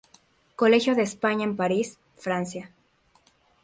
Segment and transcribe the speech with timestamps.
[0.55, 2.71] Colegio de España en París, Francia.